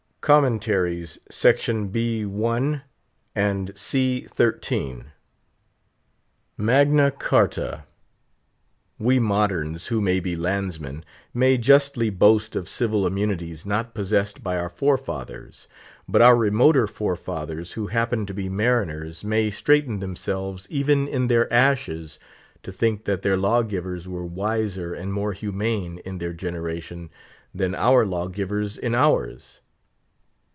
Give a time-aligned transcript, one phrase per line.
[0.21, 2.29] *[* Commentaries, b.
[2.45, 2.83] i.,
[3.75, 4.27] c.
[4.27, 5.05] xiii.]
[6.55, 7.83] Magna Charta!
[8.99, 11.03] We moderns, who may be landsmen,
[11.33, 15.67] may justly boast of civil immunities not possessed by our forefathers;
[16.07, 21.51] but our remoter forefathers who happened to be mariners may straighten themselves even in their
[21.51, 22.19] ashes
[22.61, 27.09] to think that their lawgivers were wiser and more humane in their generation
[27.55, 29.61] than our lawgivers in ours.